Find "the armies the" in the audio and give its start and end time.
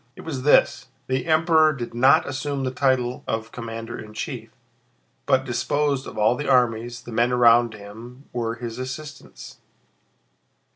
6.35-7.11